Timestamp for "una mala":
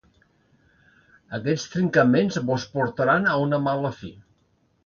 3.47-3.97